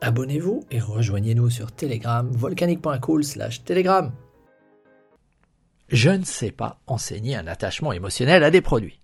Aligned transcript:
Abonnez-vous 0.00 0.64
et 0.70 0.78
rejoignez-nous 0.78 1.50
sur 1.50 1.72
Telegram, 1.72 2.30
volcanique.cool 2.30 3.24
slash 3.24 3.64
Telegram. 3.64 4.12
Je 5.88 6.10
ne 6.10 6.22
sais 6.22 6.52
pas 6.52 6.78
enseigner 6.86 7.34
un 7.34 7.48
attachement 7.48 7.90
émotionnel 7.92 8.44
à 8.44 8.52
des 8.52 8.60
produits. 8.60 9.00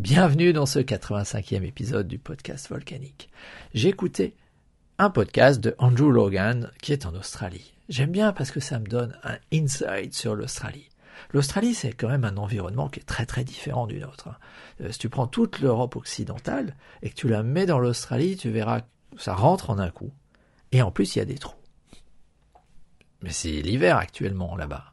Bienvenue 0.00 0.52
dans 0.52 0.66
ce 0.66 0.80
85e 0.80 1.62
épisode 1.62 2.08
du 2.08 2.18
podcast 2.18 2.68
volcanique. 2.68 3.30
J'ai 3.72 3.90
écouté 3.90 4.34
un 4.98 5.10
podcast 5.10 5.60
de 5.60 5.76
Andrew 5.78 6.10
Logan 6.10 6.72
qui 6.82 6.92
est 6.92 7.06
en 7.06 7.14
Australie. 7.14 7.72
J'aime 7.88 8.10
bien 8.10 8.32
parce 8.32 8.50
que 8.50 8.58
ça 8.60 8.80
me 8.80 8.88
donne 8.88 9.16
un 9.22 9.38
insight 9.52 10.12
sur 10.12 10.34
l'Australie. 10.34 10.88
L'Australie, 11.32 11.74
c'est 11.74 11.92
quand 11.92 12.08
même 12.08 12.24
un 12.24 12.36
environnement 12.36 12.88
qui 12.88 12.98
est 12.98 13.04
très 13.04 13.26
très 13.26 13.44
différent 13.44 13.86
du 13.86 14.00
nôtre. 14.00 14.30
Euh, 14.80 14.90
si 14.90 14.98
tu 14.98 15.08
prends 15.08 15.28
toute 15.28 15.60
l'Europe 15.60 15.94
occidentale 15.94 16.74
et 17.02 17.10
que 17.10 17.14
tu 17.14 17.28
la 17.28 17.44
mets 17.44 17.66
dans 17.66 17.78
l'Australie, 17.78 18.36
tu 18.36 18.50
verras 18.50 18.80
ça 19.16 19.34
rentre 19.34 19.70
en 19.70 19.78
un 19.78 19.90
coup. 19.90 20.12
Et 20.72 20.82
en 20.82 20.90
plus, 20.90 21.14
il 21.14 21.18
y 21.18 21.22
a 21.22 21.26
des 21.26 21.38
trous. 21.38 21.56
Mais 23.22 23.30
c'est 23.30 23.62
l'hiver 23.62 23.96
actuellement 23.96 24.56
là-bas. 24.56 24.92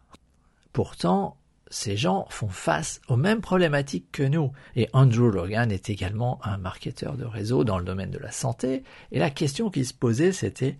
Pourtant, 0.74 1.38
ces 1.70 1.98
gens 1.98 2.26
font 2.30 2.50
face 2.50 3.02
aux 3.08 3.16
mêmes 3.16 3.42
problématiques 3.42 4.12
que 4.12 4.24
nous. 4.24 4.52
Et 4.76 4.90
Andrew 4.94 5.32
Logan 5.32 5.72
est 5.72 5.90
également 5.90 6.40
un 6.44 6.58
marketeur 6.58 7.18
de 7.18 7.26
réseau 7.26 7.64
dans 7.64 7.78
le 7.78 7.86
domaine 7.86 8.12
de 8.12 8.18
la 8.18 8.32
santé. 8.32 8.84
Et 9.12 9.20
la 9.20 9.30
question 9.30 9.70
qui 9.70 9.86
se 9.86 9.94
posait, 9.94 10.32
c'était 10.32 10.78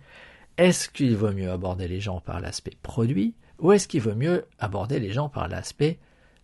est-ce 0.56 0.88
qu'il 0.88 1.16
vaut 1.16 1.32
mieux 1.32 1.50
aborder 1.50 1.88
les 1.88 2.00
gens 2.00 2.20
par 2.20 2.40
l'aspect 2.40 2.76
produit 2.82 3.34
ou 3.58 3.72
est-ce 3.72 3.88
qu'il 3.88 4.02
vaut 4.02 4.14
mieux 4.14 4.46
aborder 4.58 5.00
les 5.00 5.10
gens 5.10 5.28
par 5.28 5.48
l'aspect 5.48 5.98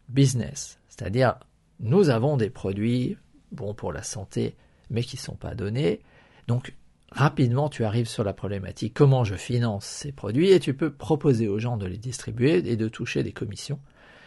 business? 0.09 0.79
C'est-à-dire, 0.89 1.37
nous 1.81 2.09
avons 2.11 2.37
des 2.37 2.51
produits 2.51 3.17
bons 3.53 3.75
pour 3.75 3.93
la 3.93 4.03
santé, 4.03 4.57
mais 4.91 5.03
qui 5.03 5.17
ne 5.17 5.21
sont 5.21 5.37
pas 5.37 5.55
donnés. 5.55 6.01
Donc, 6.49 6.75
rapidement 7.15 7.69
tu 7.69 7.85
arrives 7.85 8.09
sur 8.09 8.25
la 8.25 8.33
problématique 8.33 8.93
comment 8.95 9.25
je 9.25 9.37
finance 9.37 9.87
ces 9.87 10.13
produits 10.13 10.51
et 10.51 10.61
tu 10.61 10.75
peux 10.75 10.93
proposer 10.93 11.49
aux 11.49 11.59
gens 11.59 11.77
de 11.77 11.87
les 11.87 11.97
distribuer 11.97 12.57
et 12.69 12.77
de 12.77 12.89
toucher 12.89 13.23
des 13.23 13.33
commissions. 13.33 13.81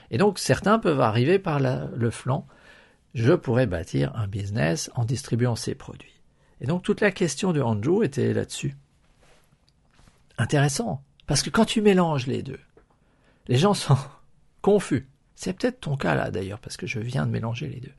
Et 0.10 0.18
donc 0.18 0.40
certains 0.40 0.80
peuvent 0.80 1.02
arriver 1.02 1.38
par 1.38 1.60
le 1.60 2.10
flanc, 2.10 2.48
je 3.14 3.34
pourrais 3.34 3.68
bâtir 3.68 4.16
un 4.16 4.28
business 4.28 4.90
en 4.96 5.04
distribuant 5.04 5.56
ces 5.56 5.76
produits. 5.76 6.22
Et 6.62 6.66
donc 6.66 6.82
toute 6.82 7.02
la 7.02 7.12
question 7.12 7.52
de 7.52 7.62
Andrew 7.62 8.04
était 8.04 8.34
là-dessus. 8.34 8.76
Intéressant, 10.38 11.04
parce 11.26 11.42
que 11.42 11.50
quand 11.50 11.66
tu 11.66 11.82
mélanges 11.82 12.28
les 12.28 12.42
deux, 12.42 12.60
les 13.48 13.58
gens 13.58 13.74
sont 13.74 13.98
confus. 14.62 15.08
C'est 15.36 15.54
peut-être 15.54 15.82
ton 15.82 15.98
cas 15.98 16.16
là 16.16 16.32
d'ailleurs, 16.32 16.60
parce 16.60 16.78
que 16.78 16.88
je 16.88 17.00
viens 17.00 17.26
de 17.26 17.32
mélanger 17.32 17.68
les 17.68 17.80
deux. 17.80 17.94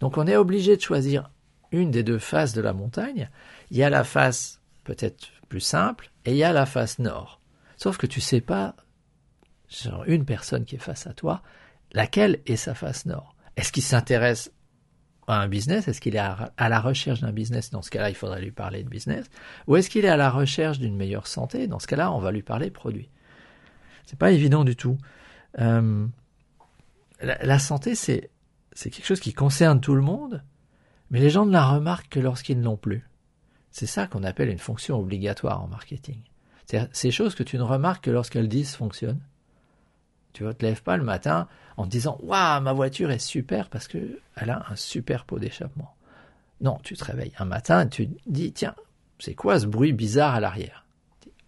Donc 0.00 0.16
on 0.16 0.26
est 0.26 0.36
obligé 0.36 0.76
de 0.76 0.80
choisir 0.80 1.30
une 1.72 1.90
des 1.90 2.02
deux 2.02 2.18
faces 2.18 2.52
de 2.52 2.60
la 2.60 2.72
montagne. 2.72 3.30
Il 3.70 3.76
y 3.76 3.82
a 3.82 3.90
la 3.90 4.04
face 4.04 4.60
peut-être 4.84 5.28
plus 5.48 5.60
simple 5.60 6.10
et 6.24 6.32
il 6.32 6.36
y 6.36 6.44
a 6.44 6.52
la 6.52 6.66
face 6.66 6.98
nord. 6.98 7.40
Sauf 7.76 7.96
que 7.96 8.06
tu 8.06 8.20
sais 8.20 8.40
pas, 8.40 8.74
sur 9.68 10.04
une 10.04 10.24
personne 10.24 10.64
qui 10.64 10.76
est 10.76 10.80
face 10.80 11.06
à 11.06 11.12
toi, 11.12 11.42
laquelle 11.92 12.40
est 12.46 12.56
sa 12.56 12.74
face 12.74 13.06
nord. 13.06 13.34
Est-ce 13.56 13.72
qu'il 13.72 13.82
s'intéresse 13.82 14.52
à 15.26 15.40
un 15.40 15.48
business? 15.48 15.88
Est-ce 15.88 16.00
qu'il 16.00 16.16
est 16.16 16.18
à 16.18 16.68
la 16.68 16.80
recherche 16.80 17.20
d'un 17.20 17.32
business? 17.32 17.70
Dans 17.70 17.82
ce 17.82 17.90
cas-là, 17.90 18.08
il 18.08 18.14
faudrait 18.14 18.40
lui 18.40 18.50
parler 18.50 18.82
de 18.82 18.88
business. 18.88 19.26
Ou 19.66 19.76
est-ce 19.76 19.90
qu'il 19.90 20.04
est 20.04 20.08
à 20.08 20.16
la 20.16 20.30
recherche 20.30 20.78
d'une 20.78 20.96
meilleure 20.96 21.26
santé? 21.26 21.66
Dans 21.66 21.78
ce 21.78 21.86
cas-là, 21.86 22.12
on 22.12 22.18
va 22.18 22.32
lui 22.32 22.42
parler 22.42 22.70
produit. 22.70 23.10
C'est 24.06 24.18
pas 24.18 24.32
évident 24.32 24.64
du 24.64 24.74
tout. 24.74 24.96
Euh, 25.58 26.06
la, 27.20 27.38
la, 27.44 27.58
santé, 27.58 27.94
c'est 27.94 28.30
quelque 28.74 29.04
chose 29.04 29.20
qui 29.20 29.34
concerne 29.34 29.80
tout 29.80 29.94
le 29.94 30.02
monde, 30.02 30.42
mais 31.10 31.20
les 31.20 31.30
gens 31.30 31.46
ne 31.46 31.52
la 31.52 31.66
remarquent 31.66 32.08
que 32.08 32.20
lorsqu'ils 32.20 32.58
ne 32.58 32.64
l'ont 32.64 32.76
plus. 32.76 33.08
C'est 33.70 33.86
ça 33.86 34.06
qu'on 34.06 34.24
appelle 34.24 34.48
une 34.48 34.58
fonction 34.58 34.98
obligatoire 34.98 35.62
en 35.62 35.68
marketing. 35.68 36.20
C'est 36.66 36.88
ces 36.92 37.10
choses 37.10 37.34
que 37.34 37.42
tu 37.42 37.56
ne 37.56 37.62
remarques 37.62 38.04
que 38.04 38.10
lorsqu'elles 38.10 38.48
dysfonctionnent. 38.48 39.22
Tu 40.32 40.44
ne 40.44 40.52
te 40.52 40.64
lèves 40.64 40.82
pas 40.82 40.96
le 40.96 41.04
matin 41.04 41.48
en 41.76 41.84
te 41.84 41.90
disant 41.90 42.18
Waouh, 42.22 42.60
ma 42.60 42.72
voiture 42.72 43.10
est 43.10 43.18
super 43.18 43.70
parce 43.70 43.88
qu'elle 43.88 44.20
a 44.36 44.66
un 44.70 44.76
super 44.76 45.24
pot 45.24 45.38
d'échappement. 45.38 45.94
Non, 46.60 46.78
tu 46.82 46.96
te 46.96 47.04
réveilles 47.04 47.32
un 47.38 47.44
matin 47.44 47.86
et 47.86 47.88
tu 47.88 48.08
te 48.08 48.20
dis 48.26 48.52
Tiens, 48.52 48.74
c'est 49.18 49.34
quoi 49.34 49.58
ce 49.58 49.66
bruit 49.66 49.92
bizarre 49.92 50.34
à 50.34 50.40
l'arrière? 50.40 50.84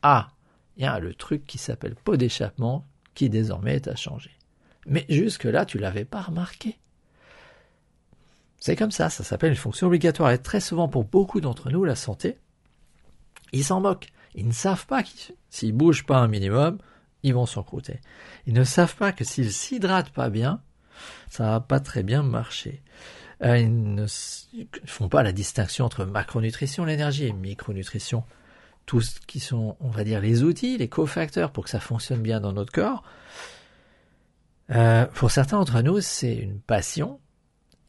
Ah, 0.02 0.30
il 0.76 0.84
y 0.84 0.86
a 0.86 0.98
le 0.98 1.14
truc 1.14 1.44
qui 1.46 1.58
s'appelle 1.58 1.94
pot 1.94 2.16
d'échappement 2.16 2.86
qui 3.14 3.28
désormais 3.28 3.76
est 3.76 3.88
à 3.88 3.96
changer. 3.96 4.30
Mais 4.86 5.04
jusque-là, 5.08 5.66
tu 5.66 5.78
l'avais 5.78 6.06
pas 6.06 6.22
remarqué. 6.22 6.79
C'est 8.60 8.76
comme 8.76 8.90
ça, 8.90 9.08
ça 9.08 9.24
s'appelle 9.24 9.50
une 9.50 9.56
fonction 9.56 9.86
obligatoire. 9.86 10.30
Et 10.30 10.38
très 10.38 10.60
souvent, 10.60 10.86
pour 10.86 11.04
beaucoup 11.04 11.40
d'entre 11.40 11.70
nous, 11.70 11.84
la 11.84 11.96
santé, 11.96 12.38
ils 13.52 13.64
s'en 13.64 13.80
moquent. 13.80 14.12
Ils 14.34 14.46
ne 14.46 14.52
savent 14.52 14.86
pas 14.86 15.02
qu'ils 15.02 15.34
s'ils 15.48 15.72
bougent 15.72 16.06
pas 16.06 16.18
un 16.18 16.28
minimum, 16.28 16.78
ils 17.22 17.34
vont 17.34 17.46
s'encrouter. 17.46 18.00
Ils 18.46 18.54
ne 18.54 18.64
savent 18.64 18.94
pas 18.94 19.12
que 19.12 19.24
s'ils 19.24 19.52
s'hydratent 19.52 20.10
pas 20.10 20.28
bien, 20.30 20.62
ça 21.28 21.44
va 21.44 21.60
pas 21.60 21.80
très 21.80 22.02
bien 22.02 22.22
marcher. 22.22 22.82
Euh, 23.42 23.56
ils 23.58 23.94
ne 23.94 24.06
font 24.84 25.08
pas 25.08 25.22
la 25.22 25.32
distinction 25.32 25.86
entre 25.86 26.04
macronutrition, 26.04 26.84
l'énergie, 26.84 27.26
et 27.26 27.32
micronutrition. 27.32 28.24
Tout 28.84 29.00
ce 29.00 29.18
qui 29.20 29.40
sont, 29.40 29.76
on 29.80 29.88
va 29.88 30.04
dire, 30.04 30.20
les 30.20 30.42
outils, 30.42 30.76
les 30.76 30.88
cofacteurs 30.88 31.50
pour 31.50 31.64
que 31.64 31.70
ça 31.70 31.80
fonctionne 31.80 32.20
bien 32.20 32.40
dans 32.40 32.52
notre 32.52 32.72
corps. 32.72 33.02
Euh, 34.70 35.06
pour 35.06 35.30
certains 35.30 35.58
d'entre 35.58 35.80
nous, 35.80 36.00
c'est 36.00 36.34
une 36.34 36.60
passion, 36.60 37.18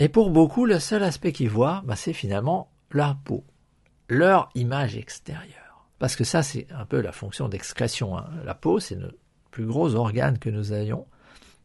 et 0.01 0.09
pour 0.09 0.31
beaucoup, 0.31 0.65
le 0.65 0.79
seul 0.79 1.03
aspect 1.03 1.31
qu'ils 1.31 1.51
voient, 1.51 1.83
bah, 1.85 1.95
c'est 1.95 2.11
finalement 2.11 2.71
la 2.91 3.15
peau, 3.23 3.43
leur 4.09 4.49
image 4.55 4.97
extérieure. 4.97 5.85
Parce 5.99 6.15
que 6.15 6.23
ça, 6.23 6.41
c'est 6.41 6.65
un 6.71 6.87
peu 6.87 7.01
la 7.01 7.11
fonction 7.11 7.47
d'excrétion. 7.47 8.17
Hein. 8.17 8.27
La 8.43 8.55
peau, 8.55 8.79
c'est 8.79 8.95
le 8.95 9.15
plus 9.51 9.67
gros 9.67 9.93
organe 9.93 10.39
que 10.39 10.49
nous 10.49 10.73
ayons. 10.73 11.05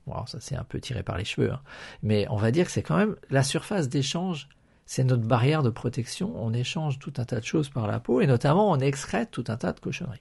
Bon, 0.06 0.26
ça, 0.26 0.36
c'est 0.38 0.54
un 0.54 0.64
peu 0.64 0.80
tiré 0.80 1.02
par 1.02 1.16
les 1.16 1.24
cheveux. 1.24 1.50
Hein. 1.50 1.62
Mais 2.02 2.26
on 2.28 2.36
va 2.36 2.50
dire 2.50 2.66
que 2.66 2.72
c'est 2.72 2.82
quand 2.82 2.98
même 2.98 3.16
la 3.30 3.42
surface 3.42 3.88
d'échange. 3.88 4.50
C'est 4.84 5.04
notre 5.04 5.24
barrière 5.24 5.62
de 5.62 5.70
protection. 5.70 6.34
On 6.36 6.53
échange 6.53 6.98
tout 6.98 7.14
un 7.16 7.24
tas 7.24 7.41
de 7.41 7.47
choses 7.47 7.70
par 7.70 7.86
la 7.86 8.00
peau 8.00 8.20
et 8.20 8.26
notamment 8.26 8.70
on 8.70 8.80
excrète 8.80 9.30
tout 9.30 9.44
un 9.48 9.56
tas 9.56 9.72
de 9.72 9.80
cochonneries. 9.80 10.20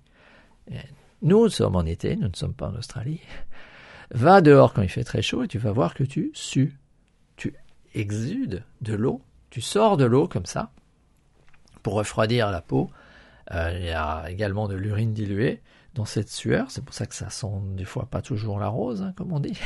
nous, 1.21 1.43
nous 1.43 1.49
sommes 1.49 1.75
en 1.75 1.83
été, 1.83 2.15
nous 2.15 2.29
ne 2.29 2.35
sommes 2.35 2.53
pas 2.53 2.69
en 2.69 2.75
Australie. 2.75 3.19
Va 4.11 4.39
dehors 4.39 4.71
quand 4.71 4.83
il 4.83 4.89
fait 4.89 5.03
très 5.03 5.21
chaud 5.21 5.43
et 5.43 5.49
tu 5.49 5.57
vas 5.57 5.73
voir 5.73 5.93
que 5.93 6.05
tu 6.05 6.31
sues 6.33 6.77
exude 7.95 8.63
de 8.81 8.93
l'eau. 8.93 9.21
Tu 9.49 9.61
sors 9.61 9.97
de 9.97 10.05
l'eau 10.05 10.27
comme 10.27 10.45
ça 10.45 10.71
pour 11.81 11.93
refroidir 11.93 12.51
la 12.51 12.61
peau. 12.61 12.89
Euh, 13.51 13.71
il 13.77 13.85
y 13.85 13.91
a 13.91 14.25
également 14.29 14.67
de 14.67 14.75
l'urine 14.75 15.13
diluée 15.13 15.61
dans 15.93 16.05
cette 16.05 16.29
sueur. 16.29 16.69
C'est 16.69 16.83
pour 16.83 16.93
ça 16.93 17.05
que 17.05 17.15
ça 17.15 17.29
sent 17.29 17.47
des 17.75 17.85
fois 17.85 18.07
pas 18.09 18.21
toujours 18.21 18.59
la 18.59 18.67
rose, 18.67 19.01
hein, 19.01 19.13
comme 19.15 19.31
on 19.31 19.39
dit. 19.39 19.57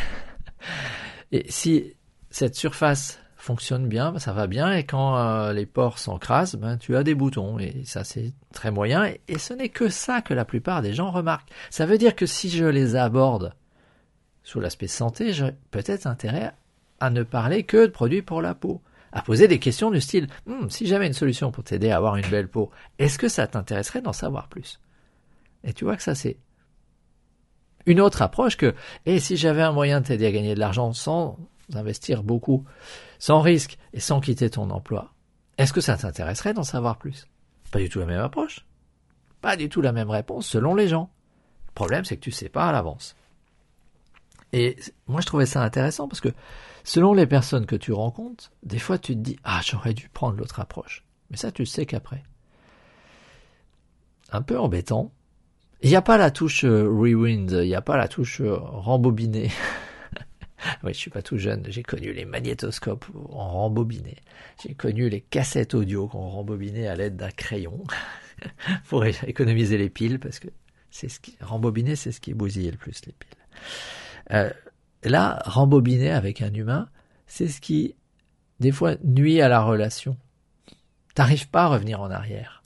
Et 1.31 1.45
si 1.49 1.93
cette 2.29 2.55
surface 2.55 3.19
fonctionne 3.35 3.87
bien, 3.87 4.11
ben, 4.11 4.19
ça 4.19 4.33
va 4.33 4.47
bien. 4.47 4.73
Et 4.73 4.83
quand 4.83 5.17
euh, 5.17 5.53
les 5.53 5.65
pores 5.65 5.97
s'encrasent, 5.97 6.55
ben, 6.55 6.77
tu 6.77 6.95
as 6.95 7.03
des 7.03 7.15
boutons. 7.15 7.57
Et 7.57 7.83
ça, 7.85 8.03
c'est 8.03 8.33
très 8.53 8.71
moyen. 8.71 9.05
Et, 9.05 9.21
et 9.27 9.39
ce 9.39 9.53
n'est 9.53 9.69
que 9.69 9.89
ça 9.89 10.21
que 10.21 10.33
la 10.33 10.45
plupart 10.45 10.81
des 10.81 10.93
gens 10.93 11.11
remarquent. 11.11 11.49
Ça 11.69 11.85
veut 11.85 11.97
dire 11.97 12.15
que 12.15 12.25
si 12.25 12.49
je 12.49 12.65
les 12.65 12.95
aborde 12.95 13.53
sous 14.43 14.59
l'aspect 14.59 14.87
santé, 14.87 15.31
j'ai 15.33 15.51
peut-être 15.71 16.05
intérêt 16.05 16.53
à 16.99 17.09
ne 17.09 17.23
parler 17.23 17.63
que 17.63 17.85
de 17.85 17.91
produits 17.91 18.21
pour 18.21 18.41
la 18.41 18.55
peau, 18.55 18.81
à 19.11 19.21
poser 19.21 19.47
des 19.47 19.59
questions 19.59 19.91
du 19.91 20.01
style 20.01 20.27
hmm, 20.45 20.69
si 20.69 20.85
j'avais 20.85 21.07
une 21.07 21.13
solution 21.13 21.51
pour 21.51 21.63
t'aider 21.63 21.91
à 21.91 21.97
avoir 21.97 22.15
une 22.17 22.27
belle 22.29 22.47
peau, 22.47 22.71
est-ce 22.99 23.17
que 23.17 23.27
ça 23.27 23.47
t'intéresserait 23.47 24.01
d'en 24.01 24.13
savoir 24.13 24.47
plus? 24.47 24.79
Et 25.63 25.73
tu 25.73 25.83
vois 25.83 25.95
que 25.95 26.03
ça 26.03 26.15
c'est 26.15 26.37
une 27.85 28.01
autre 28.01 28.21
approche 28.21 28.57
que 28.57 28.75
et 29.05 29.19
si 29.19 29.37
j'avais 29.37 29.61
un 29.61 29.71
moyen 29.71 30.01
de 30.01 30.07
t'aider 30.07 30.27
à 30.27 30.31
gagner 30.31 30.53
de 30.53 30.59
l'argent 30.59 30.93
sans 30.93 31.37
investir 31.73 32.23
beaucoup, 32.23 32.65
sans 33.19 33.41
risque 33.41 33.77
et 33.93 33.99
sans 33.99 34.19
quitter 34.19 34.49
ton 34.49 34.69
emploi, 34.69 35.13
est-ce 35.57 35.73
que 35.73 35.81
ça 35.81 35.97
t'intéresserait 35.97 36.53
d'en 36.53 36.63
savoir 36.63 36.97
plus? 36.97 37.27
Pas 37.71 37.79
du 37.79 37.89
tout 37.89 37.99
la 37.99 38.05
même 38.05 38.21
approche. 38.21 38.65
Pas 39.41 39.55
du 39.55 39.69
tout 39.69 39.81
la 39.81 39.91
même 39.91 40.09
réponse 40.09 40.47
selon 40.47 40.75
les 40.75 40.87
gens. 40.87 41.09
Le 41.67 41.73
problème 41.73 42.05
c'est 42.05 42.17
que 42.17 42.21
tu 42.21 42.31
sais 42.31 42.49
pas 42.49 42.69
à 42.69 42.71
l'avance. 42.71 43.15
Et 44.53 44.77
moi 45.07 45.21
je 45.21 45.25
trouvais 45.25 45.45
ça 45.45 45.63
intéressant 45.63 46.07
parce 46.07 46.21
que 46.21 46.29
Selon 46.83 47.13
les 47.13 47.27
personnes 47.27 47.67
que 47.67 47.75
tu 47.75 47.91
rencontres, 47.91 48.51
des 48.63 48.79
fois 48.79 48.97
tu 48.97 49.13
te 49.13 49.19
dis 49.19 49.37
Ah, 49.43 49.61
j'aurais 49.63 49.93
dû 49.93 50.09
prendre 50.09 50.37
l'autre 50.37 50.59
approche. 50.59 51.05
Mais 51.29 51.37
ça, 51.37 51.51
tu 51.51 51.65
sais 51.65 51.85
qu'après. 51.85 52.23
Un 54.31 54.41
peu 54.41 54.59
embêtant. 54.59 55.13
Il 55.81 55.89
n'y 55.89 55.95
a 55.95 56.01
pas 56.01 56.17
la 56.17 56.31
touche 56.31 56.65
euh, 56.65 56.89
rewind, 56.89 57.51
il 57.51 57.67
n'y 57.67 57.75
a 57.75 57.81
pas 57.81 57.95
la 57.95 58.07
touche 58.07 58.41
euh, 58.41 58.55
rembobiné. 58.57 59.51
oui, 60.83 60.93
je 60.93 60.97
suis 60.97 61.11
pas 61.11 61.21
tout 61.21 61.37
jeune, 61.37 61.63
j'ai 61.69 61.83
connu 61.83 62.11
les 62.11 62.25
magnétoscopes 62.25 63.05
en 63.31 63.49
rembobiné. 63.49 64.17
J'ai 64.61 64.73
connu 64.73 65.09
les 65.09 65.21
cassettes 65.21 65.75
audio 65.75 66.07
qu'on 66.07 66.27
rembobinait 66.27 66.87
à 66.87 66.95
l'aide 66.95 67.15
d'un 67.15 67.29
crayon 67.29 67.83
pour 68.89 69.05
économiser 69.05 69.77
les 69.77 69.89
piles 69.89 70.19
parce 70.19 70.39
que 70.39 70.49
c'est 70.89 71.07
ce 71.07 71.19
qui 71.19 71.37
rembobiner, 71.39 71.95
c'est 71.95 72.11
ce 72.11 72.19
qui 72.19 72.33
bousillait 72.33 72.71
le 72.71 72.77
plus 72.77 73.05
les 73.05 73.13
piles. 73.13 73.37
Euh, 74.31 74.49
là, 75.03 75.41
rembobiner 75.45 76.11
avec 76.11 76.41
un 76.41 76.53
humain, 76.53 76.89
c'est 77.27 77.47
ce 77.47 77.61
qui 77.61 77.95
des 78.59 78.71
fois 78.71 78.95
nuit 79.03 79.41
à 79.41 79.47
la 79.47 79.61
relation. 79.61 80.17
T'arrives 81.15 81.49
pas 81.49 81.63
à 81.63 81.67
revenir 81.67 82.01
en 82.01 82.11
arrière. 82.11 82.63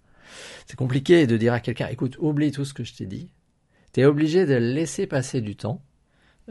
C'est 0.65 0.75
compliqué 0.75 1.27
de 1.27 1.38
dire 1.38 1.53
à 1.53 1.59
quelqu'un, 1.59 1.88
écoute, 1.88 2.17
oublie 2.19 2.51
tout 2.51 2.65
ce 2.65 2.73
que 2.73 2.83
je 2.83 2.94
t'ai 2.94 3.05
dit. 3.05 3.29
T'es 3.91 4.05
obligé 4.05 4.45
de 4.45 4.55
laisser 4.55 5.05
passer 5.07 5.41
du 5.41 5.55
temps. 5.55 5.81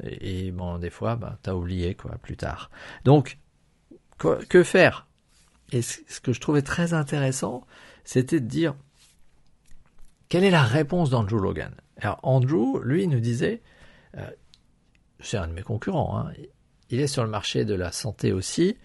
Et, 0.02 0.52
bon, 0.52 0.78
des 0.78 0.90
fois, 0.90 1.16
ben, 1.16 1.36
t'as 1.42 1.54
oublié, 1.54 1.94
quoi, 1.94 2.12
plus 2.18 2.36
tard. 2.36 2.70
Donc, 3.04 3.38
que 4.18 4.62
faire? 4.62 5.08
Et 5.72 5.82
ce 5.82 6.20
que 6.20 6.32
je 6.32 6.40
trouvais 6.40 6.62
très 6.62 6.92
intéressant, 6.92 7.66
c'était 8.04 8.40
de 8.40 8.46
dire, 8.46 8.74
quelle 10.28 10.44
est 10.44 10.50
la 10.50 10.62
réponse 10.62 11.10
d'Andrew 11.10 11.40
Logan? 11.40 11.74
Alors 11.96 12.20
Andrew, 12.22 12.80
lui, 12.82 13.06
nous 13.06 13.20
disait, 13.20 13.62
euh, 14.16 14.30
c'est 15.22 15.36
un 15.36 15.48
de 15.48 15.52
mes 15.52 15.62
concurrents, 15.62 16.18
hein, 16.18 16.32
il 16.90 17.00
est 17.00 17.06
sur 17.06 17.24
le 17.24 17.30
marché 17.30 17.64
de 17.64 17.74
la 17.74 17.92
santé 17.92 18.32
aussi, 18.32 18.76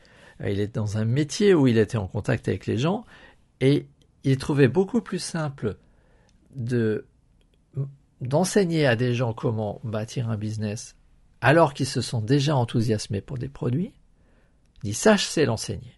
euh, 0.41 0.49
il 0.49 0.59
est 0.59 0.75
dans 0.75 0.97
un 0.97 1.05
métier 1.05 1.53
où 1.53 1.67
il 1.67 1.77
était 1.77 1.97
en 1.97 2.07
contact 2.07 2.47
avec 2.47 2.65
les 2.65 2.77
gens, 2.77 3.05
et 3.59 3.87
il 4.23 4.37
trouvait 4.37 4.67
beaucoup 4.67 5.01
plus 5.01 5.19
simple 5.19 5.77
de 6.55 7.05
d'enseigner 8.19 8.87
à 8.87 8.95
des 8.95 9.13
gens 9.13 9.31
comment 9.31 9.79
bâtir 9.83 10.27
un 10.31 10.37
business 10.37 10.95
alors 11.39 11.75
qu'ils 11.75 11.85
se 11.85 12.01
sont 12.01 12.19
déjà 12.19 12.55
enthousiasmés 12.55 13.21
pour 13.21 13.37
des 13.37 13.47
produits. 13.47 13.93
Dit 14.81 14.95
ça, 14.95 15.15
je 15.17 15.25
sais 15.25 15.45
l'enseigner. 15.45 15.93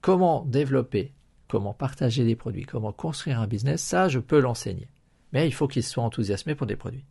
Comment 0.00 0.44
développer 0.44 1.14
comment 1.54 1.72
partager 1.72 2.24
des 2.24 2.34
produits, 2.34 2.64
comment 2.64 2.92
construire 2.92 3.40
un 3.40 3.46
business, 3.46 3.80
ça, 3.80 4.08
je 4.08 4.18
peux 4.18 4.40
l'enseigner. 4.40 4.88
Mais 5.32 5.46
il 5.46 5.54
faut 5.54 5.68
qu'il 5.68 5.84
soit 5.84 6.02
enthousiasmé 6.02 6.56
pour 6.56 6.66
des 6.66 6.74
produits. 6.74 7.04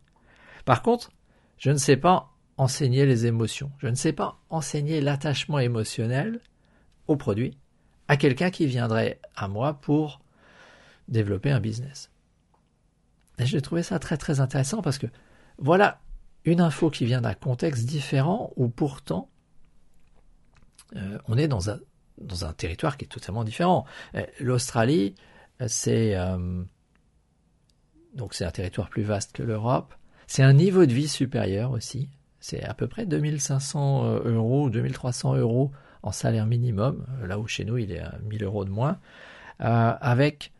Par 0.66 0.82
contre, 0.82 1.10
je 1.58 1.70
ne 1.70 1.76
sais 1.76 1.96
pas 1.96 2.30
enseigner 2.56 3.06
les 3.06 3.26
émotions. 3.26 3.72
Je 3.78 3.88
ne 3.88 3.94
sais 3.94 4.12
pas 4.12 4.38
enseigner 4.50 5.00
l'attachement 5.00 5.58
émotionnel 5.58 6.40
au 7.08 7.16
produit 7.16 7.58
à 8.08 8.16
quelqu'un 8.16 8.50
qui 8.50 8.66
viendrait 8.66 9.20
à 9.34 9.48
moi 9.48 9.74
pour 9.74 10.20
développer 11.08 11.50
un 11.50 11.60
business. 11.60 12.10
Et 13.38 13.46
j'ai 13.46 13.60
trouvé 13.60 13.82
ça 13.82 13.98
très 13.98 14.16
très 14.16 14.40
intéressant 14.40 14.82
parce 14.82 14.98
que 14.98 15.06
voilà 15.58 16.00
une 16.44 16.60
info 16.60 16.90
qui 16.90 17.04
vient 17.06 17.20
d'un 17.20 17.34
contexte 17.34 17.86
différent 17.86 18.52
où 18.56 18.68
pourtant 18.68 19.30
euh, 20.96 21.18
on 21.26 21.36
est 21.38 21.48
dans 21.48 21.70
un, 21.70 21.80
territoire 22.52 22.96
qui 22.96 23.06
est 23.06 23.08
totalement 23.08 23.44
différent. 23.44 23.84
Euh, 24.14 24.24
L'Australie, 24.38 25.14
euh, 25.60 25.66
c'est 25.68 26.14
donc 28.14 28.34
c'est 28.34 28.44
un 28.44 28.50
territoire 28.52 28.88
plus 28.90 29.02
vaste 29.02 29.32
que 29.32 29.42
l'Europe. 29.42 29.92
C'est 30.34 30.42
un 30.42 30.52
niveau 30.52 30.84
de 30.84 30.92
vie 30.92 31.06
supérieur 31.06 31.70
aussi. 31.70 32.08
C'est 32.40 32.64
à 32.64 32.74
peu 32.74 32.88
près 32.88 33.06
2500 33.06 34.22
euros, 34.24 34.68
2300 34.68 35.36
euros 35.36 35.70
en 36.02 36.10
salaire 36.10 36.46
minimum, 36.46 37.06
là 37.22 37.38
où 37.38 37.46
chez 37.46 37.64
nous 37.64 37.78
il 37.78 37.92
est 37.92 38.00
à 38.00 38.18
1000 38.24 38.42
euros 38.42 38.64
de 38.64 38.70
moins, 38.70 38.98
avec 39.60 40.50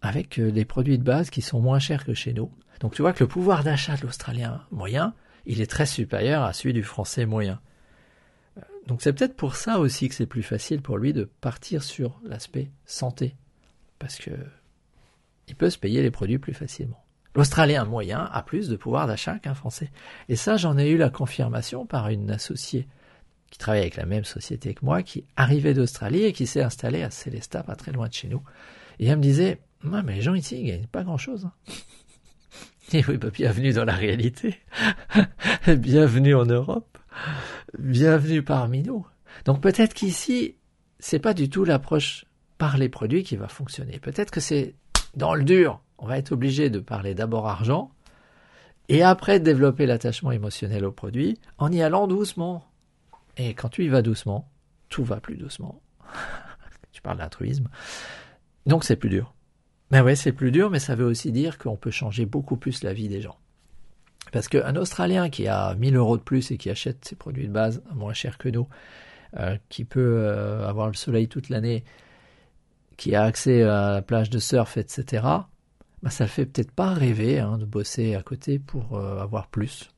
avec 0.00 0.38
des 0.38 0.64
produits 0.64 0.96
de 0.96 1.02
base 1.02 1.30
qui 1.30 1.42
sont 1.42 1.60
moins 1.60 1.80
chers 1.80 2.04
que 2.04 2.14
chez 2.14 2.32
nous. 2.32 2.52
Donc 2.78 2.94
tu 2.94 3.02
vois 3.02 3.12
que 3.12 3.24
le 3.24 3.26
pouvoir 3.26 3.64
d'achat 3.64 3.96
de 3.96 4.02
l'Australien 4.02 4.62
moyen, 4.70 5.12
il 5.44 5.60
est 5.60 5.66
très 5.66 5.86
supérieur 5.86 6.44
à 6.44 6.52
celui 6.52 6.72
du 6.72 6.84
Français 6.84 7.26
moyen. 7.26 7.60
Donc 8.86 9.02
c'est 9.02 9.12
peut-être 9.12 9.34
pour 9.34 9.56
ça 9.56 9.80
aussi 9.80 10.08
que 10.08 10.14
c'est 10.14 10.24
plus 10.24 10.44
facile 10.44 10.82
pour 10.82 10.98
lui 10.98 11.12
de 11.12 11.24
partir 11.40 11.82
sur 11.82 12.20
l'aspect 12.24 12.70
santé. 12.86 13.34
Parce 13.98 14.18
que 14.18 14.30
il 15.48 15.56
peut 15.56 15.70
se 15.70 15.78
payer 15.78 16.00
les 16.00 16.12
produits 16.12 16.38
plus 16.38 16.54
facilement. 16.54 17.03
L'Australien 17.34 17.84
moyen 17.84 18.28
a 18.32 18.42
plus 18.42 18.68
de 18.68 18.76
pouvoir 18.76 19.06
d'achat 19.06 19.38
qu'un 19.38 19.54
Français. 19.54 19.90
Et 20.28 20.36
ça, 20.36 20.56
j'en 20.56 20.78
ai 20.78 20.88
eu 20.88 20.96
la 20.96 21.10
confirmation 21.10 21.86
par 21.86 22.08
une 22.08 22.30
associée 22.30 22.86
qui 23.50 23.58
travaille 23.58 23.82
avec 23.82 23.96
la 23.96 24.06
même 24.06 24.24
société 24.24 24.74
que 24.74 24.84
moi, 24.84 25.02
qui 25.02 25.24
arrivait 25.36 25.74
d'Australie 25.74 26.24
et 26.24 26.32
qui 26.32 26.46
s'est 26.46 26.62
installée 26.62 27.02
à 27.02 27.10
Célestat, 27.10 27.62
pas 27.62 27.76
très 27.76 27.92
loin 27.92 28.08
de 28.08 28.12
chez 28.12 28.28
nous. 28.28 28.42
Et 28.98 29.06
elle 29.06 29.18
me 29.18 29.22
disait, 29.22 29.60
mais 29.82 30.14
les 30.14 30.22
gens 30.22 30.34
ici, 30.34 30.60
ils 30.60 30.66
gagnent 30.66 30.86
pas 30.86 31.02
grand-chose. 31.02 31.46
Hein. 31.46 31.52
Et 32.92 33.04
oui, 33.08 33.16
bah, 33.16 33.30
bienvenue 33.32 33.72
dans 33.72 33.84
la 33.84 33.94
réalité. 33.94 34.60
bienvenue 35.66 36.34
en 36.34 36.46
Europe 36.46 36.94
bienvenue 37.78 38.42
parmi 38.42 38.82
nous. 38.82 39.06
Donc 39.44 39.60
peut-être 39.60 39.94
qu'ici, 39.94 40.56
c'est 40.98 41.18
pas 41.18 41.34
du 41.34 41.48
tout 41.48 41.64
l'approche 41.64 42.24
par 42.58 42.76
les 42.78 42.88
produits 42.88 43.24
qui 43.24 43.36
va 43.36 43.48
fonctionner. 43.48 43.98
Peut-être 43.98 44.30
que 44.30 44.40
c'est 44.40 44.74
dans 45.14 45.34
le 45.34 45.44
dur. 45.44 45.80
On 45.98 46.06
va 46.06 46.18
être 46.18 46.32
obligé 46.32 46.70
de 46.70 46.80
parler 46.80 47.14
d'abord 47.14 47.48
argent 47.48 47.90
et 48.88 49.02
après 49.02 49.40
développer 49.40 49.86
l'attachement 49.86 50.32
émotionnel 50.32 50.84
au 50.84 50.92
produit 50.92 51.38
en 51.58 51.72
y 51.72 51.82
allant 51.82 52.06
doucement. 52.06 52.64
Et 53.36 53.54
quand 53.54 53.68
tu 53.68 53.84
y 53.84 53.88
vas 53.88 54.02
doucement, 54.02 54.48
tout 54.88 55.04
va 55.04 55.20
plus 55.20 55.36
doucement. 55.36 55.80
tu 56.92 57.00
parles 57.02 57.18
d'altruisme. 57.18 57.68
Donc 58.66 58.84
c'est 58.84 58.96
plus 58.96 59.10
dur. 59.10 59.34
Mais 59.90 60.00
ouais, 60.00 60.16
c'est 60.16 60.32
plus 60.32 60.50
dur, 60.50 60.70
mais 60.70 60.78
ça 60.78 60.94
veut 60.94 61.04
aussi 61.04 61.32
dire 61.32 61.58
qu'on 61.58 61.76
peut 61.76 61.90
changer 61.90 62.26
beaucoup 62.26 62.56
plus 62.56 62.82
la 62.82 62.92
vie 62.92 63.08
des 63.08 63.20
gens. 63.20 63.36
Parce 64.32 64.48
qu'un 64.48 64.74
Australien 64.76 65.28
qui 65.28 65.46
a 65.46 65.74
1000 65.74 65.96
euros 65.96 66.16
de 66.16 66.22
plus 66.22 66.50
et 66.50 66.56
qui 66.56 66.70
achète 66.70 67.04
ses 67.04 67.14
produits 67.14 67.46
de 67.46 67.52
base 67.52 67.82
moins 67.94 68.14
cher 68.14 68.38
que 68.38 68.48
nous, 68.48 68.66
euh, 69.38 69.56
qui 69.68 69.84
peut 69.84 70.18
euh, 70.18 70.66
avoir 70.66 70.88
le 70.88 70.94
soleil 70.94 71.28
toute 71.28 71.50
l'année, 71.50 71.84
qui 72.96 73.14
a 73.14 73.22
accès 73.22 73.62
à 73.62 73.92
la 73.92 74.02
plage 74.02 74.30
de 74.30 74.38
surf, 74.38 74.76
etc., 74.76 75.26
bah, 76.04 76.10
ça 76.10 76.24
ne 76.24 76.28
fait 76.28 76.46
peut-être 76.46 76.70
pas 76.70 76.94
rêver 76.94 77.40
hein, 77.40 77.58
de 77.58 77.64
bosser 77.64 78.14
à 78.14 78.22
côté 78.22 78.60
pour 78.60 78.96
euh, 78.96 79.18
avoir 79.20 79.48
plus. 79.48 79.90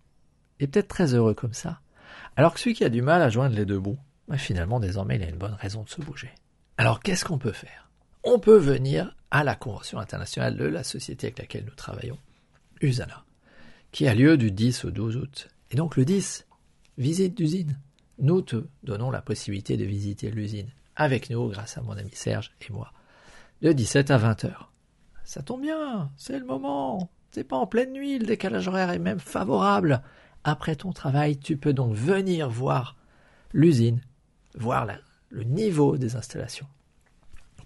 Et 0.61 0.67
peut-être 0.67 0.89
très 0.89 1.15
heureux 1.15 1.35
comme 1.35 1.53
ça. 1.53 1.81
Alors 2.37 2.55
que 2.55 2.61
celui 2.61 2.75
qui 2.75 2.85
a 2.85 2.89
du 2.89 3.03
mal 3.03 3.21
à 3.21 3.29
joindre 3.29 3.55
les 3.55 3.67
deux 3.67 3.79
bouts, 3.79 3.99
bah, 4.29 4.39
finalement, 4.39 4.81
désormais, 4.81 5.17
il 5.17 5.23
a 5.23 5.29
une 5.29 5.37
bonne 5.37 5.57
raison 5.61 5.83
de 5.83 5.91
se 5.91 6.01
bouger. 6.01 6.31
Alors 6.79 7.01
qu'est-ce 7.01 7.25
qu'on 7.25 7.39
peut 7.39 7.53
faire? 7.53 7.91
On 8.25 8.39
peut 8.39 8.57
venir 8.57 9.15
à 9.31 9.45
la 9.45 9.55
Convention 9.55 9.99
internationale 9.99 10.57
de 10.57 10.65
la 10.65 10.83
société 10.83 11.27
avec 11.27 11.39
laquelle 11.39 11.65
nous 11.65 11.75
travaillons, 11.75 12.19
USANA 12.81 13.27
qui 13.97 14.07
a 14.07 14.15
lieu 14.15 14.37
du 14.37 14.51
10 14.51 14.85
au 14.85 14.91
12 14.91 15.17
août. 15.17 15.49
Et 15.71 15.77
donc 15.77 15.97
le 15.97 16.05
10, 16.05 16.47
visite 16.99 17.35
d'usine. 17.35 17.79
Nous 18.19 18.43
te 18.43 18.67
donnons 18.83 19.11
la 19.11 19.23
possibilité 19.23 19.79
de 19.79 19.87
visiter 19.87 20.31
l'usine 20.31 20.69
avec 20.97 21.31
nous 21.31 21.49
grâce 21.49 21.79
à 21.79 21.81
mon 21.81 21.93
ami 21.93 22.11
Serge 22.13 22.53
et 22.61 22.73
moi, 22.75 22.93
de 23.63 23.73
17 23.73 24.11
à 24.11 24.19
20 24.19 24.45
heures. 24.45 24.71
Ça 25.27 25.43
tombe 25.43 25.63
bien, 25.63 26.13
c'est 26.17 26.39
le 26.39 26.47
moment. 26.47 27.11
C'est 27.33 27.43
pas 27.43 27.57
en 27.57 27.67
pleine 27.67 27.93
nuit, 27.93 28.19
le 28.21 28.27
décalage 28.27 28.69
horaire 28.69 28.91
est 28.91 29.01
même 29.01 29.19
favorable. 29.19 30.01
Après 30.45 30.77
ton 30.77 30.93
travail, 30.93 31.37
tu 31.37 31.57
peux 31.57 31.73
donc 31.73 31.95
venir 31.95 32.49
voir 32.49 32.97
l'usine, 33.53 34.01
voir 34.55 34.87
le 35.29 35.43
niveau 35.43 35.99
des 35.99 36.15
installations, 36.15 36.69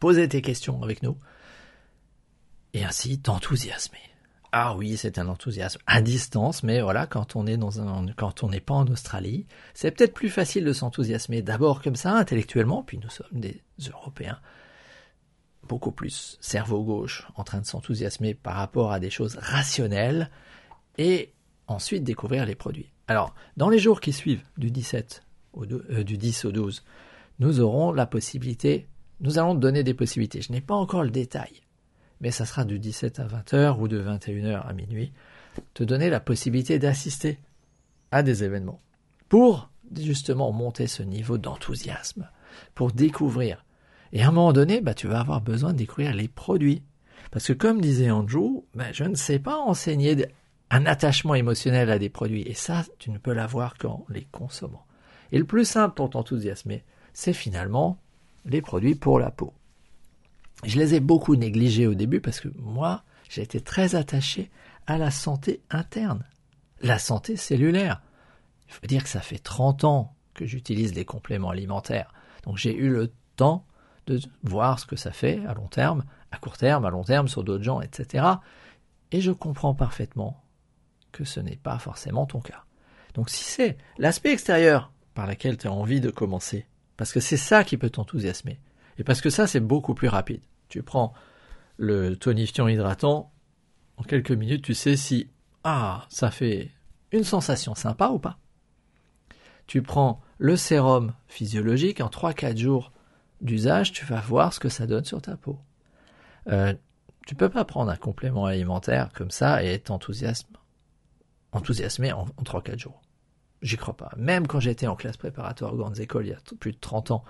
poser 0.01 0.27
tes 0.27 0.41
questions 0.41 0.83
avec 0.83 1.03
nous 1.03 1.19
et 2.73 2.83
ainsi 2.83 3.21
t'enthousiasmer. 3.21 3.99
Ah 4.53 4.75
oui, 4.75 4.97
c'est 4.97 5.19
un 5.19 5.29
enthousiasme 5.29 5.81
à 5.87 6.01
distance, 6.01 6.63
mais 6.63 6.81
voilà, 6.81 7.07
quand 7.07 7.37
on 7.37 7.45
quand 8.17 8.43
on 8.43 8.49
n'est 8.49 8.61
pas 8.61 8.75
en 8.75 8.87
Australie, 8.87 9.47
c'est 9.75 9.91
peut-être 9.91 10.15
plus 10.15 10.31
facile 10.31 10.65
de 10.65 10.73
s'enthousiasmer 10.73 11.43
d'abord 11.43 11.83
comme 11.83 11.95
ça, 11.95 12.15
intellectuellement, 12.15 12.83
puis 12.83 12.99
nous 12.99 13.11
sommes 13.11 13.39
des 13.39 13.61
Européens 13.93 14.41
beaucoup 15.71 15.93
plus 15.93 16.37
cerveau 16.41 16.83
gauche 16.83 17.27
en 17.37 17.45
train 17.45 17.61
de 17.61 17.67
s'enthousiasmer 17.67 18.35
par 18.35 18.57
rapport 18.57 18.93
à 18.93 19.01
des 19.01 19.11
choses 19.11 19.37
rationnelles 19.41 20.31
et 20.99 21.33
ensuite 21.67 22.05
découvrir 22.05 22.45
les 22.45 22.55
produits. 22.55 22.93
Alors, 23.09 23.35
dans 23.57 23.71
les 23.71 23.79
jours 23.79 24.01
qui 24.01 24.13
suivent, 24.13 24.43
du 24.59 24.71
17 24.71 25.25
au 25.53 25.65
euh, 25.65 26.05
du 26.05 26.19
10 26.19 26.45
au 26.45 26.53
12, 26.53 26.85
nous 27.39 27.61
aurons 27.61 27.93
la 27.93 28.07
possibilité, 28.07 28.87
nous 29.21 29.39
allons 29.39 29.55
donner 29.55 29.83
des 29.83 29.95
possibilités. 29.95 30.43
Je 30.43 30.53
n'ai 30.53 30.61
pas 30.61 30.75
encore 30.75 31.03
le 31.03 31.11
détail 31.11 31.63
mais 32.21 32.31
ça 32.31 32.45
sera 32.45 32.65
du 32.65 32.79
17 32.79 33.19
à 33.19 33.27
20h 33.27 33.79
ou 33.79 33.89
de 33.89 34.03
21h 34.03 34.67
à 34.67 34.73
minuit, 34.73 35.13
te 35.75 35.83
donner 35.83 36.11
la 36.11 36.21
possibilité 36.21 36.79
d'assister 36.79 37.39
à 38.11 38.23
des 38.23 38.45
événements 38.45 38.81
pour 39.29 39.71
justement 39.97 40.53
monter 40.53 40.87
ce 40.87 41.03
niveau 41.03 41.39
d'enthousiasme, 41.39 42.29
pour 42.75 42.93
découvrir. 42.93 43.65
Et 44.13 44.23
à 44.23 44.29
un 44.29 44.33
moment 44.33 44.53
donné, 44.53 44.81
bah, 44.81 44.95
tu 44.95 45.07
vas 45.07 45.21
avoir 45.21 45.41
besoin 45.41 45.73
de 45.73 45.79
découvrir 45.79 46.15
les 46.15 46.29
produits. 46.29 46.83
Parce 47.31 47.47
que 47.47 47.53
comme 47.53 47.81
disait 47.81 48.11
Andrew, 48.11 48.65
bah, 48.75 48.93
je 48.93 49.05
ne 49.05 49.15
sais 49.15 49.39
pas 49.39 49.57
enseigner 49.57 50.27
un 50.71 50.87
attachement 50.87 51.35
émotionnel 51.35 51.91
à 51.91 51.99
des 51.99 52.09
produits. 52.09 52.43
Et 52.43 52.55
ça, 52.55 52.85
tu 52.99 53.11
ne 53.11 53.19
peux 53.19 53.33
l'avoir 53.33 53.77
qu'en 53.79 54.05
les 54.09 54.27
consommant. 54.33 54.87
Et 55.33 55.39
le 55.39 55.45
plus 55.45 55.65
simple 55.65 55.95
pour 55.95 56.11
t'enthousiasmer, 56.11 56.85
c'est 57.13 57.33
finalement 57.33 57.99
les 58.45 58.63
produits 58.63 58.95
pour 58.95 59.19
la 59.19 59.31
peau. 59.31 59.53
Je 60.65 60.79
les 60.79 60.95
ai 60.95 61.01
beaucoup 61.01 61.37
négligés 61.37 61.87
au 61.87 61.95
début 61.95 62.21
parce 62.21 62.41
que 62.41 62.49
moi, 62.59 63.05
j'ai 63.29 63.43
été 63.43 63.61
très 63.61 63.95
attaché 63.95 64.51
à 64.87 64.99
la 64.99 65.11
santé 65.11 65.63
interne, 65.71 66.25
la 66.83 66.99
santé 66.99 67.37
cellulaire. 67.37 68.03
Il 68.69 68.75
faut 68.75 68.87
dire 68.87 69.03
que 69.03 69.09
ça 69.09 69.21
fait 69.21 69.39
30 69.39 69.85
ans 69.85 70.15
que 70.35 70.47
j'utilise 70.47 70.95
les 70.95 71.05
compléments 71.05 71.51
alimentaires. 71.51 72.13
Donc 72.45 72.57
j'ai 72.57 72.75
eu 72.75 72.89
le 72.89 73.13
temps 73.37 73.67
voir 74.43 74.79
ce 74.79 74.87
que 74.87 74.97
ça 74.97 75.13
fait 75.13 75.45
à 75.47 75.55
long 75.55 75.69
terme, 75.69 76.05
à 76.31 76.39
court 76.39 76.57
terme, 76.57 76.85
à 76.85 76.91
long 76.91 77.05
terme, 77.05 77.29
sur 77.29 77.45
d'autres 77.45 77.65
gens, 77.65 77.81
etc. 77.81 78.25
Et 79.13 79.21
je 79.21 79.33
comprends 79.33 79.75
parfaitement 79.75 80.43
que 81.13 81.25
ce 81.25 81.41
n'est 81.41 81.57
pas 81.57 81.79
forcément 81.79 82.27
ton 82.27 82.41
cas. 82.41 82.65
Donc 83.15 83.31
si 83.31 83.45
c'est 83.45 83.77
l'aspect 83.99 84.33
extérieur 84.33 84.93
par 85.15 85.27
lequel 85.27 85.57
tu 85.57 85.67
as 85.67 85.73
envie 85.73 86.01
de 86.01 86.11
commencer, 86.11 86.67
parce 86.97 87.13
que 87.13 87.21
c'est 87.21 87.37
ça 87.37 87.65
qui 87.65 87.77
peut 87.77 87.91
t'enthousiasmer, 87.91 88.61
et 88.99 89.05
parce 89.05 89.21
que 89.21 89.31
ça 89.31 89.47
c'est 89.47 89.61
beaucoup 89.61 89.95
plus 89.95 90.09
rapide. 90.09 90.43
Tu 90.69 90.83
prends 90.83 91.13
le 91.77 92.15
tonifiant 92.15 92.69
hydratant, 92.69 93.33
en 93.97 94.03
quelques 94.03 94.31
minutes 94.31 94.63
tu 94.63 94.75
sais 94.75 94.97
si 94.97 95.29
ah 95.65 96.07
ça 96.09 96.31
fait 96.31 96.71
une 97.13 97.25
sensation 97.25 97.75
sympa 97.75 98.09
ou 98.09 98.19
pas. 98.19 98.39
Tu 99.67 99.83
prends 99.83 100.21
le 100.39 100.57
sérum 100.57 101.13
physiologique 101.29 102.01
en 102.01 102.09
3-4 102.09 102.57
jours 102.57 102.93
d'usage, 103.41 103.93
tu 103.93 104.05
vas 104.05 104.21
voir 104.21 104.53
ce 104.53 104.61
que 104.61 104.69
ça 104.69 104.87
donne 104.87 105.05
sur 105.05 105.21
ta 105.23 105.37
peau. 105.37 105.59
Euh, 106.49 106.75
tu 107.27 107.35
peux 107.35 107.49
pas 107.49 107.65
prendre 107.65 107.91
un 107.91 107.97
complément 107.97 108.47
alimentaire 108.47 109.11
comme 109.15 109.31
ça 109.31 109.63
et 109.63 109.69
être 109.69 109.91
enthousiasme, 109.91 110.57
enthousiasmé 111.53 112.13
en, 112.13 112.27
3-4 112.45 112.79
jours. 112.79 113.03
J'y 113.63 113.77
crois 113.77 113.97
pas. 113.97 114.11
Même 114.17 114.47
quand 114.47 114.61
j'étais 114.61 114.87
en 114.87 114.97
classe 114.97 115.17
préparatoire 115.17 115.75
aux 115.75 115.77
grandes 115.77 116.01
écoles 116.01 116.27
il 116.27 116.31
y 116.31 116.35
a 116.35 116.39
plus 116.59 116.73
de 116.73 116.79
30 116.79 117.11
ans, 117.11 117.25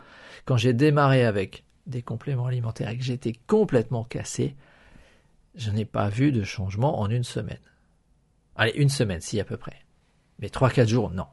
quand 0.45 0.57
j'ai 0.57 0.73
démarré 0.73 1.25
avec 1.25 1.65
des 1.87 2.03
compléments 2.03 2.47
alimentaires 2.47 2.89
et 2.89 2.99
que 2.99 3.05
j'étais 3.05 3.33
complètement 3.47 4.05
cassé, 4.05 4.57
je 5.57 5.71
n'ai 5.71 5.85
pas 5.85 6.09
vu 6.09 6.31
de 6.31 6.45
changement 6.45 7.01
en 7.01 7.11
une 7.11 7.25
semaine. 7.25 7.59
Allez, 8.55 8.73
une 8.77 8.89
semaine, 8.89 9.21
si 9.21 9.41
à 9.41 9.45
peu 9.45 9.57
près. 9.57 9.85
Mais 10.39 10.49
3-4 10.49 10.87
jours, 10.87 11.11
non. 11.11 11.27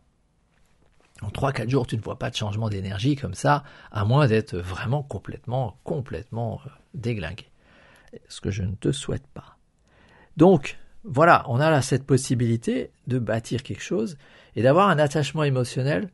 En 1.22 1.30
3-4 1.30 1.70
jours, 1.70 1.88
tu 1.88 1.98
ne 1.98 2.02
vois 2.02 2.20
pas 2.20 2.30
de 2.30 2.36
changement 2.36 2.70
d'énergie 2.70 3.16
comme 3.16 3.34
ça, 3.34 3.64
à 3.92 4.06
moins 4.06 4.28
d'être 4.28 4.58
vraiment 4.58 5.04
complètement, 5.04 5.80
complètement 5.84 6.62
euh, 6.66 6.70
déglingué 6.94 7.46
ce 8.28 8.42
que 8.42 8.52
je 8.52 8.64
ne 8.64 8.76
te 8.76 8.92
souhaite 8.92 9.28
pas. 9.28 9.58
Donc, 10.38 10.78
voilà, 11.04 11.44
on 11.48 11.60
a 11.60 11.70
là 11.70 11.82
cette 11.82 12.06
possibilité 12.06 12.92
de 13.08 13.20
bâtir 13.20 13.64
quelque 13.64 13.84
chose 13.84 14.18
et 14.56 14.62
d'avoir 14.62 14.90
un 14.90 15.00
attachement 15.00 15.44
émotionnel 15.44 16.10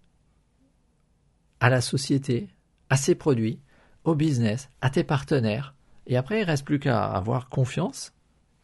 à 1.59 1.69
la 1.69 1.81
société, 1.81 2.49
à 2.89 2.97
ses 2.97 3.15
produits, 3.15 3.61
au 4.03 4.15
business, 4.15 4.69
à 4.81 4.89
tes 4.89 5.03
partenaires. 5.03 5.75
Et 6.07 6.17
après, 6.17 6.41
il 6.41 6.43
reste 6.43 6.65
plus 6.65 6.79
qu'à 6.79 7.05
avoir 7.05 7.49
confiance 7.49 8.13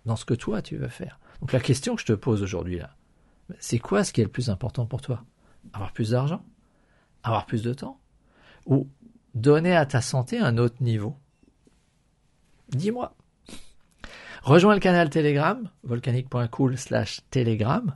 dans 0.06 0.16
ce 0.16 0.26
que 0.26 0.34
toi 0.34 0.62
tu 0.62 0.78
veux 0.78 0.90
faire. 0.90 1.20
Donc 1.42 1.54
la 1.54 1.60
question 1.60 1.96
que 1.96 2.02
je 2.02 2.08
te 2.08 2.14
pose 2.14 2.44
aujourd'hui 2.44 2.80
là, 2.80 2.96
c'est 3.60 3.80
quoi 3.80 4.04
ce 4.04 4.14
qui 4.14 4.22
est 4.22 4.26
le 4.26 4.30
plus 4.30 4.50
important 4.50 4.86
pour 4.86 5.02
toi? 5.02 5.24
Avoir 5.74 5.92
plus 5.94 6.12
d'argent 6.12 6.44
Avoir 7.24 7.46
plus 7.46 7.64
de 7.64 7.74
temps 7.74 8.00
Ou 8.66 8.88
donner 9.36 9.76
à 9.76 9.86
ta 9.86 10.02
santé 10.02 10.40
un 10.40 10.58
autre 10.58 10.82
niveau 10.82 11.16
Dis-moi. 12.70 13.16
Rejoins 14.44 14.74
le 14.74 14.80
canal 14.80 15.10
Telegram, 15.10 15.70
volcanique.cool 15.84 16.78
slash 16.78 17.22
Telegram, 17.30 17.96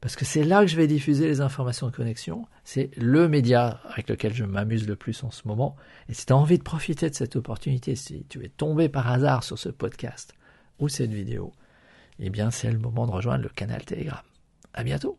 parce 0.00 0.16
que 0.16 0.24
c'est 0.24 0.44
là 0.44 0.60
que 0.60 0.66
je 0.66 0.76
vais 0.76 0.86
diffuser 0.86 1.26
les 1.26 1.40
informations 1.40 1.86
de 1.86 1.94
connexion. 1.94 2.46
C'est 2.62 2.90
le 2.96 3.28
média 3.28 3.80
avec 3.88 4.08
lequel 4.08 4.34
je 4.34 4.44
m'amuse 4.44 4.86
le 4.86 4.96
plus 4.96 5.24
en 5.24 5.30
ce 5.30 5.46
moment. 5.48 5.76
Et 6.08 6.14
si 6.14 6.26
tu 6.26 6.32
as 6.32 6.36
envie 6.36 6.58
de 6.58 6.62
profiter 6.62 7.08
de 7.10 7.14
cette 7.14 7.36
opportunité, 7.36 7.96
si 7.96 8.24
tu 8.28 8.44
es 8.44 8.48
tombé 8.48 8.88
par 8.88 9.10
hasard 9.10 9.44
sur 9.44 9.58
ce 9.58 9.68
podcast 9.70 10.34
ou 10.78 10.88
cette 10.88 11.12
vidéo, 11.12 11.52
eh 12.18 12.30
bien 12.30 12.50
c'est 12.50 12.70
le 12.70 12.78
moment 12.78 13.06
de 13.06 13.12
rejoindre 13.12 13.44
le 13.44 13.48
canal 13.48 13.84
Telegram. 13.84 14.22
À 14.74 14.84
bientôt! 14.84 15.18